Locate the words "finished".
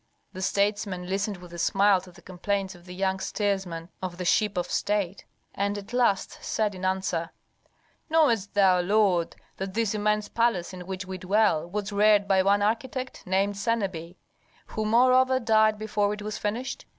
16.39-16.85